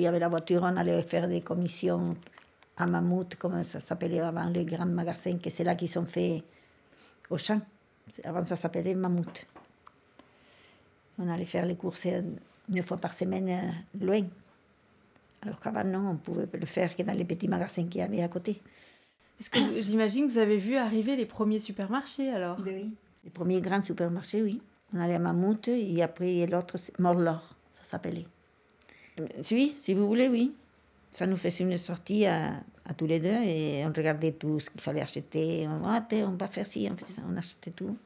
Puis 0.00 0.06
avec 0.06 0.20
la 0.22 0.30
voiture, 0.30 0.62
on 0.62 0.78
allait 0.78 1.02
faire 1.02 1.28
des 1.28 1.42
commissions 1.42 2.16
à 2.78 2.86
Mammouth, 2.86 3.36
comme 3.36 3.62
ça 3.64 3.80
s'appelait 3.80 4.20
avant 4.20 4.48
les 4.48 4.64
grands 4.64 4.86
magasins, 4.86 5.36
que 5.36 5.50
c'est 5.50 5.62
là 5.62 5.74
qu'ils 5.74 5.90
sont 5.90 6.06
faits 6.06 6.42
au 7.28 7.36
champ. 7.36 7.60
Avant, 8.24 8.42
ça 8.46 8.56
s'appelait 8.56 8.94
Mammouth. 8.94 9.44
On 11.18 11.28
allait 11.28 11.44
faire 11.44 11.66
les 11.66 11.76
courses 11.76 12.06
une 12.06 12.82
fois 12.82 12.96
par 12.96 13.12
semaine 13.12 13.50
euh, 13.50 14.02
loin. 14.02 14.22
Alors 15.42 15.60
qu'avant, 15.60 15.84
non, 15.84 16.12
on 16.12 16.16
pouvait 16.16 16.48
le 16.50 16.64
faire 16.64 16.96
que 16.96 17.02
dans 17.02 17.12
les 17.12 17.26
petits 17.26 17.48
magasins 17.48 17.84
qu'il 17.84 18.00
y 18.00 18.02
avait 18.02 18.22
à 18.22 18.28
côté. 18.28 18.58
Est-ce 19.38 19.50
que 19.50 19.82
j'imagine 19.82 20.28
que 20.28 20.32
vous 20.32 20.38
avez 20.38 20.56
vu 20.56 20.76
arriver 20.76 21.14
les 21.14 21.26
premiers 21.26 21.60
supermarchés 21.60 22.30
alors 22.30 22.56
Oui, 22.64 22.94
les 23.22 23.30
premiers 23.30 23.60
grands 23.60 23.82
supermarchés, 23.82 24.40
oui. 24.40 24.62
On 24.94 25.00
allait 25.00 25.16
à 25.16 25.18
Mammouth 25.18 25.68
et 25.68 26.02
après 26.02 26.46
l'autre, 26.46 26.78
Morlor, 26.98 27.54
ça 27.82 27.84
s'appelait. 27.84 28.24
Oui, 29.50 29.74
si 29.76 29.94
vous 29.94 30.06
voulez, 30.06 30.28
oui. 30.28 30.54
Ça 31.10 31.26
nous 31.26 31.36
faisait 31.36 31.64
une 31.64 31.76
sortie 31.76 32.26
à, 32.26 32.52
à 32.84 32.94
tous 32.94 33.06
les 33.06 33.18
deux 33.18 33.28
et 33.42 33.84
on 33.84 33.92
regardait 33.92 34.32
tout 34.32 34.60
ce 34.60 34.70
qu'il 34.70 34.80
fallait 34.80 35.00
acheter. 35.00 35.66
On, 35.68 35.84
ah, 35.84 36.06
on 36.12 36.36
va 36.36 36.46
faire 36.46 36.66
ci, 36.66 36.88
on 36.90 36.96
fait 36.96 37.06
ça, 37.06 37.22
on 37.28 37.36
achetait 37.36 37.72
tout. 37.72 37.96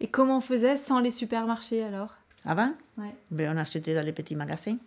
Et 0.00 0.08
comment 0.08 0.38
on 0.38 0.40
faisait 0.40 0.78
sans 0.78 1.00
les 1.00 1.10
supermarchés 1.10 1.82
alors? 1.82 2.16
Avant 2.44 2.72
Ouais. 2.96 3.14
ben, 3.30 3.54
On 3.54 3.58
achetait 3.58 3.94
dans 3.94 4.04
les 4.04 4.12
petits 4.12 4.34
magasins. 4.34 4.78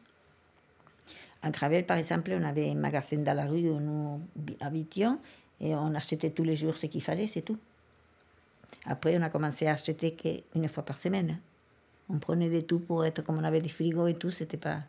À 1.44 1.52
Travel, 1.52 1.85
par 1.85 1.98
exemple, 1.98 2.32
on 2.34 2.43
avait 2.43 2.70
un 2.71 2.76
magasin 2.76 3.18
dans 3.18 3.35
la 3.35 3.45
rue 3.45 3.70
où 3.70 3.80
nous 3.80 4.21
habitions 4.62 5.20
et 5.59 5.76
on 5.76 5.93
achetait 5.93 6.30
tous 6.32 6.43
les 6.43 6.55
jours 6.55 6.76
ce 6.76 6.88
qu'il 6.88 7.02
fallait, 7.02 7.27
c'est 7.27 7.41
tout. 7.41 7.57
Après, 8.85 9.16
on 9.18 9.21
a 9.21 9.30
commencé 9.30 9.68
à 9.68 9.73
acheter 9.73 10.16
qu'une 10.16 10.68
fois 10.70 10.84
par 10.84 10.98
semaine. 10.98 11.38
On 12.09 12.18
prenait 12.18 12.49
de 12.49 12.62
tout 12.62 12.80
pour 12.80 13.05
être 13.05 13.21
comme 13.23 13.38
on 13.38 13.43
avait 13.43 13.62
des 13.62 13.70
frigos 13.70 14.07
et 14.07 14.16
tout, 14.16 14.32
c'était 14.32 14.57
pas. 14.57 14.80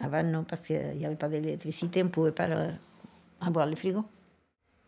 Avant, 0.00 0.22
non, 0.22 0.44
parce 0.44 0.62
qu'il 0.62 0.80
n'y 0.96 1.04
avait 1.04 1.16
pas 1.16 1.28
d'électricité, 1.28 2.02
on 2.02 2.06
ne 2.06 2.10
pouvait 2.10 2.32
pas 2.32 2.48
le- 2.48 2.72
avoir 3.40 3.66
le 3.66 3.76
frigo. 3.76 4.04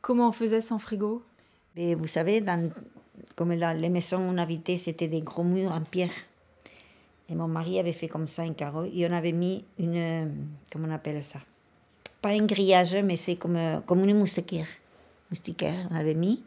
Comment 0.01 0.29
on 0.29 0.33
faisait 0.33 0.61
sans 0.61 0.79
frigo? 0.79 1.23
Mais 1.77 1.95
vous 1.95 2.07
savez, 2.07 2.41
dans, 2.41 2.71
comme 3.37 3.53
là, 3.53 3.75
les 3.75 3.89
maisons 3.89 4.19
où 4.19 4.33
on 4.33 4.39
habitait, 4.39 4.77
c'était 4.77 5.09
des 5.09 5.21
gros 5.21 5.45
murs 5.45 5.73
en 5.73 5.83
pierre. 5.83 6.11
Et 7.29 7.35
mon 7.35 7.49
mari 7.49 7.79
avait 7.79 7.93
fait 7.93 8.09
comme 8.09 8.27
ça 8.29 8.43
un 8.43 8.53
carreau 8.53 8.85
et 8.85 9.07
on 9.07 9.13
avait 9.13 9.33
mis 9.33 9.65
une. 9.79 9.97
euh, 9.97 10.27
Comment 10.71 10.89
on 10.89 10.93
appelle 10.93 11.23
ça? 11.23 11.39
Pas 12.21 12.31
un 12.31 12.45
grillage, 12.45 12.95
mais 12.97 13.17
c'est 13.17 13.37
comme, 13.37 13.57
euh, 13.57 13.81
comme 13.81 14.07
une 14.07 14.19
moustiquaire. 14.19 14.67
Moustiquaire, 15.31 15.89
on 15.91 15.97
avait 15.97 16.15
mis. 16.15 16.43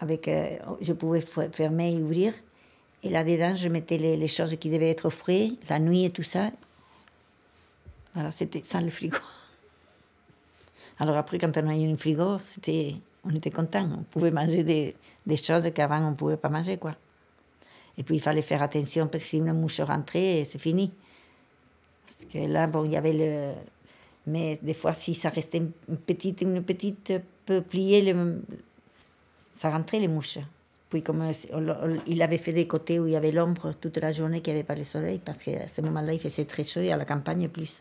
Avec, 0.00 0.28
euh, 0.28 0.58
je 0.80 0.92
pouvais 0.92 1.20
fermer 1.20 1.94
et 1.94 2.02
ouvrir. 2.02 2.34
Et 3.04 3.10
là-dedans, 3.10 3.54
je 3.56 3.68
mettais 3.68 3.98
les, 3.98 4.16
les 4.16 4.28
choses 4.28 4.54
qui 4.58 4.68
devaient 4.68 4.90
être 4.90 5.08
frais, 5.10 5.50
la 5.68 5.78
nuit 5.78 6.04
et 6.04 6.10
tout 6.10 6.22
ça. 6.22 6.50
Voilà, 8.14 8.30
c'était 8.30 8.62
sans 8.62 8.80
le 8.80 8.90
frigo. 8.90 9.16
Alors 10.98 11.16
après, 11.16 11.38
quand 11.38 11.56
on 11.56 11.68
a 11.68 11.74
eu 11.74 11.90
un 11.90 11.96
frigo, 11.96 12.38
c'était, 12.40 12.94
on 13.24 13.30
était 13.30 13.50
content. 13.50 13.88
On 13.98 14.02
pouvait 14.02 14.30
manger 14.30 14.62
des, 14.64 14.94
des 15.26 15.36
choses 15.36 15.68
qu'avant 15.74 16.06
on 16.06 16.10
ne 16.10 16.16
pouvait 16.16 16.36
pas 16.36 16.48
manger, 16.50 16.76
quoi. 16.78 16.94
Et 17.98 18.02
puis 18.02 18.16
il 18.16 18.20
fallait 18.20 18.42
faire 18.42 18.62
attention 18.62 19.06
parce 19.08 19.24
que 19.24 19.30
si 19.30 19.38
une 19.38 19.52
mouche 19.52 19.80
rentrait, 19.80 20.44
c'est 20.44 20.58
fini. 20.58 20.92
Parce 22.06 22.24
que 22.32 22.38
là, 22.46 22.66
bon, 22.66 22.84
il 22.84 22.92
y 22.92 22.96
avait 22.96 23.12
le... 23.12 23.52
Mais 24.26 24.58
des 24.62 24.74
fois, 24.74 24.92
si 24.92 25.14
ça 25.14 25.30
restait 25.30 25.58
une 25.58 25.96
petite, 25.96 26.42
une 26.42 26.62
petite 26.62 27.12
peu 27.44 27.60
pliée, 27.60 28.12
le- 28.12 28.42
ça 29.52 29.70
rentrait 29.70 30.00
les 30.00 30.08
mouches. 30.08 30.38
Puis 30.90 31.02
comme 31.02 31.30
il 32.06 32.22
avait 32.22 32.38
fait 32.38 32.52
des 32.52 32.66
côtés 32.66 33.00
où 33.00 33.06
il 33.06 33.14
y 33.14 33.16
avait 33.16 33.32
l'ombre 33.32 33.72
toute 33.80 33.96
la 33.96 34.12
journée, 34.12 34.42
qu'il 34.42 34.52
n'y 34.52 34.60
avait 34.60 34.66
pas 34.66 34.74
le 34.74 34.84
soleil, 34.84 35.18
parce 35.24 35.38
qu'à 35.42 35.66
ce 35.66 35.80
moment-là, 35.80 36.12
il 36.12 36.20
faisait 36.20 36.44
très 36.44 36.64
chaud 36.64 36.80
et 36.80 36.92
à 36.92 36.96
la 36.96 37.06
campagne 37.06 37.48
plus. 37.48 37.80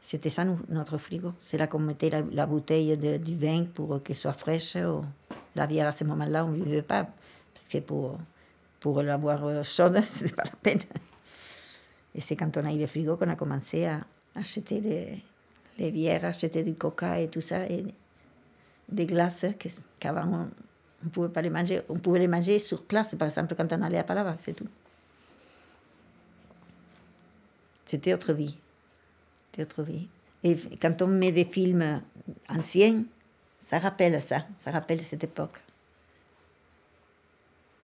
C'était 0.00 0.30
ça 0.30 0.44
nous, 0.44 0.58
notre 0.68 0.96
frigo. 0.98 1.32
C'est 1.40 1.58
là 1.58 1.66
qu'on 1.66 1.80
mettait 1.80 2.10
la, 2.10 2.22
la 2.32 2.46
bouteille 2.46 2.96
de, 2.96 3.16
du 3.16 3.36
vin 3.36 3.64
pour 3.64 4.02
qu'elle 4.02 4.16
soit 4.16 4.32
fraîche. 4.32 4.76
ou 4.76 5.04
la 5.54 5.66
bière 5.66 5.88
à 5.88 5.92
ce 5.92 6.04
moment-là, 6.04 6.44
on 6.44 6.50
ne 6.50 6.62
buvait 6.62 6.82
pas. 6.82 7.06
Parce 7.52 7.66
que 7.68 7.78
pour, 7.78 8.18
pour 8.80 9.02
la 9.02 9.18
boire 9.18 9.44
euh, 9.44 9.62
chaude, 9.62 10.00
ce 10.08 10.24
n'est 10.24 10.32
pas 10.32 10.44
la 10.44 10.56
peine. 10.62 10.80
Et 12.14 12.20
c'est 12.20 12.36
quand 12.36 12.56
on 12.56 12.64
a 12.64 12.72
eu 12.72 12.78
le 12.78 12.86
frigo 12.86 13.16
qu'on 13.16 13.28
a 13.28 13.36
commencé 13.36 13.86
à 13.86 14.00
acheter 14.34 14.80
les, 14.80 15.22
les 15.78 15.90
bières, 15.90 16.24
acheter 16.24 16.62
du 16.62 16.74
coca 16.74 17.20
et 17.20 17.28
tout 17.28 17.40
ça, 17.40 17.66
et 17.66 17.84
des 18.88 19.06
glaces 19.06 19.46
qu'avant 19.98 20.48
on 21.02 21.06
ne 21.06 21.10
pouvait 21.10 21.28
pas 21.28 21.42
les 21.42 21.50
manger. 21.50 21.82
On 21.88 21.98
pouvait 21.98 22.18
les 22.20 22.28
manger 22.28 22.58
sur 22.58 22.82
place, 22.82 23.14
par 23.14 23.28
exemple, 23.28 23.54
quand 23.54 23.72
on 23.72 23.82
allait 23.82 23.98
à 23.98 24.04
Palava, 24.04 24.36
c'est 24.36 24.54
tout. 24.54 24.66
C'était 27.84 28.14
autre 28.14 28.32
vie. 28.32 28.56
Et 30.44 30.56
quand 30.80 31.02
on 31.02 31.06
met 31.06 31.32
des 31.32 31.44
films 31.44 32.02
anciens, 32.48 33.02
ça 33.58 33.78
rappelle 33.78 34.20
ça, 34.22 34.46
ça 34.58 34.70
rappelle 34.70 35.00
cette 35.00 35.24
époque. 35.24 35.58